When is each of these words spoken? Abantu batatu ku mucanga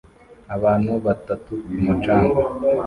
Abantu 0.55 0.91
batatu 1.05 1.51
ku 1.63 1.77
mucanga 1.85 2.39